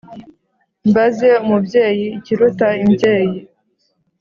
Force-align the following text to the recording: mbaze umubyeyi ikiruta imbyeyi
mbaze 0.89 1.29
umubyeyi 1.43 2.05
ikiruta 2.17 2.67
imbyeyi 2.83 3.39